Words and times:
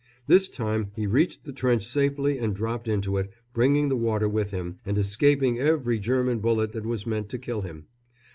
This 0.25 0.49
time 0.49 0.89
he 0.95 1.05
reached 1.05 1.45
the 1.45 1.53
trench 1.53 1.85
safely 1.85 2.39
and 2.39 2.55
dropped 2.55 2.87
into 2.87 3.17
it, 3.17 3.31
bringing 3.53 3.87
the 3.89 3.95
water 3.95 4.27
with 4.27 4.49
him 4.49 4.79
and 4.83 4.97
escaping 4.97 5.59
every 5.59 5.99
German 5.99 6.39
bullet 6.39 6.71
that 6.73 6.87
was 6.87 7.05
meant 7.05 7.29
to 7.29 7.37
kill 7.37 7.61
him. 7.61 7.85